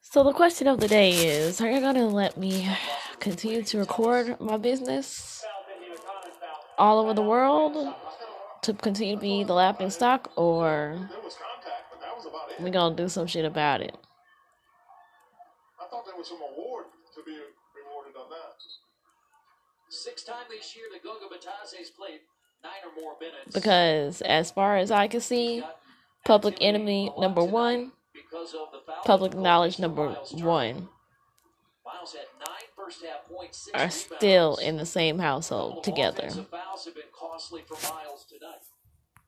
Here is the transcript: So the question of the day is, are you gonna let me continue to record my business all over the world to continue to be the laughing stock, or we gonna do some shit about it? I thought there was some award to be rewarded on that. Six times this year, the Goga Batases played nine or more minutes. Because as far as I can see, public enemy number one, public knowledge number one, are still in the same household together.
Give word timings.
So 0.00 0.24
the 0.24 0.32
question 0.32 0.66
of 0.66 0.80
the 0.80 0.88
day 0.88 1.10
is, 1.10 1.60
are 1.60 1.70
you 1.70 1.80
gonna 1.80 2.08
let 2.08 2.36
me 2.36 2.68
continue 3.20 3.62
to 3.62 3.78
record 3.78 4.40
my 4.40 4.56
business 4.56 5.44
all 6.78 6.98
over 6.98 7.14
the 7.14 7.22
world 7.22 7.94
to 8.62 8.74
continue 8.74 9.14
to 9.14 9.20
be 9.20 9.44
the 9.44 9.54
laughing 9.54 9.90
stock, 9.90 10.32
or 10.34 11.08
we 12.58 12.70
gonna 12.70 12.96
do 12.96 13.08
some 13.08 13.28
shit 13.28 13.44
about 13.44 13.82
it? 13.82 13.96
I 15.80 15.86
thought 15.88 16.04
there 16.04 16.16
was 16.16 16.26
some 16.26 16.40
award 16.42 16.86
to 17.14 17.22
be 17.24 17.38
rewarded 17.76 18.16
on 18.16 18.30
that. 18.30 18.56
Six 19.90 20.24
times 20.24 20.46
this 20.50 20.74
year, 20.74 20.86
the 20.92 20.98
Goga 20.98 21.26
Batases 21.32 21.94
played 21.96 22.20
nine 22.64 22.82
or 22.84 23.00
more 23.00 23.14
minutes. 23.20 23.54
Because 23.54 24.22
as 24.22 24.50
far 24.50 24.76
as 24.76 24.90
I 24.90 25.06
can 25.06 25.20
see, 25.20 25.62
public 26.24 26.58
enemy 26.60 27.12
number 27.18 27.42
one, 27.44 27.92
public 29.04 29.34
knowledge 29.34 29.78
number 29.78 30.16
one, 30.32 30.88
are 33.74 33.90
still 33.90 34.56
in 34.56 34.76
the 34.76 34.86
same 34.86 35.18
household 35.18 35.84
together. 35.84 36.28